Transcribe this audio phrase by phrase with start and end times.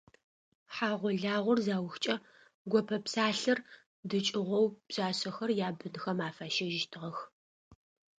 [0.73, 2.15] Хьагъо-лагъор заухкӏэ,
[2.71, 3.59] гопэ псалъэр
[4.09, 7.17] дыкӏыгъоу пшъашъэхэр ябынхэм афащэжьыщтыгъэх.